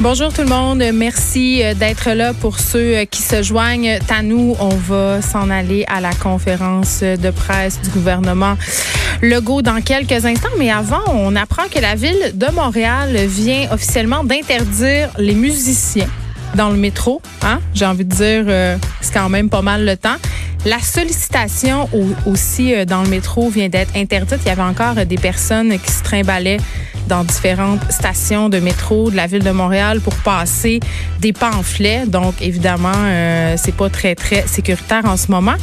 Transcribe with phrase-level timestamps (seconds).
[0.00, 0.82] Bonjour tout le monde.
[0.92, 4.54] Merci euh, d'être là pour ceux euh, qui se joignent à nous.
[4.60, 8.58] On va s'en aller à la conférence de presse du gouvernement
[9.22, 10.50] Legault dans quelques instants.
[10.58, 16.08] Mais avant, on apprend que la ville de Montréal vient officiellement d'interdire les musiciens
[16.56, 17.22] dans le métro.
[17.42, 17.60] Hein?
[17.74, 20.16] J'ai envie de dire, euh, c'est quand même pas mal le temps.
[20.66, 21.88] La sollicitation
[22.26, 24.40] aussi dans le métro vient d'être interdite.
[24.44, 26.58] Il y avait encore des personnes qui se trimballaient
[27.06, 30.80] dans différentes stations de métro de la ville de Montréal pour passer
[31.20, 32.06] des pamphlets.
[32.06, 35.54] Donc, évidemment, euh, c'est pas très, très sécuritaire en ce moment.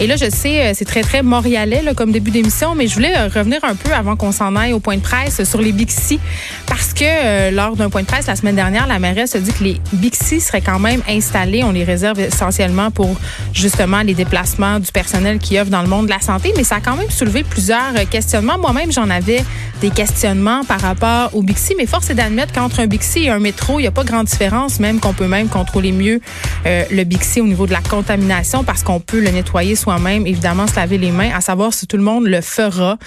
[0.00, 3.14] Et là, je sais, euh, c'est très, très montréalais comme début d'émission, mais je voulais
[3.16, 6.18] euh, revenir un peu avant qu'on s'en aille au point de presse sur les Bixi
[6.66, 9.52] parce que euh, lors d'un point de presse la semaine dernière, la mairesse a dit
[9.52, 11.62] que les Bixi seraient quand même installés.
[11.62, 13.16] On les réserve essentiellement pour
[13.52, 16.76] justement les déplacements du personnel qui œuvre dans le monde de la santé, mais ça
[16.76, 18.58] a quand même soulevé plusieurs questionnements.
[18.58, 19.44] Moi-même, j'en avais
[19.80, 23.38] des questionnements par rapport au Bixi, mais force est d'admettre qu'entre un Bixi et un
[23.38, 26.20] métro, il n'y a pas grande différence, même qu'on peut même contrôler mieux
[26.64, 30.76] le Bixi au niveau de la contamination parce qu'on peut le nettoyer soi-même, évidemment, se
[30.76, 32.98] laver les mains, à savoir si tout le monde le fera.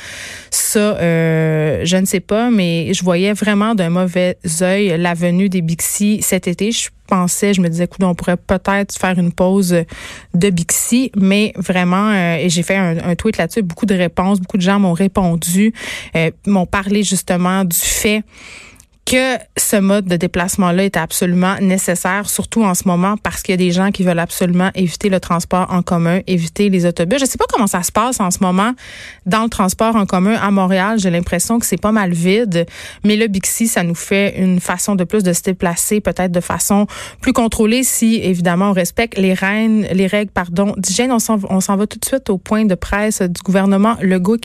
[0.49, 5.47] Ça, euh, je ne sais pas, mais je voyais vraiment d'un mauvais œil la venue
[5.47, 6.73] des Bixi cet été.
[6.73, 9.83] Je pensais, je me disais, écoute, on pourrait peut-être faire une pause
[10.33, 14.57] de Bixi, mais vraiment, euh, et j'ai fait un, tweet là-dessus, beaucoup de réponses, beaucoup
[14.57, 15.73] de gens m'ont répondu,
[16.17, 18.23] euh, m'ont parlé justement du fait
[19.05, 23.53] que ce mode de déplacement-là est absolument nécessaire, surtout en ce moment, parce qu'il y
[23.53, 27.19] a des gens qui veulent absolument éviter le transport en commun, éviter les autobus.
[27.19, 28.73] Je sais pas comment ça se passe en ce moment
[29.27, 30.97] dans le transport en commun à Montréal.
[30.97, 32.65] J'ai l'impression que c'est pas mal vide,
[33.03, 36.41] mais le Bixi, ça nous fait une façon de plus de se déplacer, peut-être de
[36.41, 36.87] façon
[37.21, 41.11] plus contrôlée, si évidemment on respecte les règles, les règles, pardon, d'hygiène.
[41.11, 44.37] On s'en, va tout de suite au point de presse du gouvernement Legault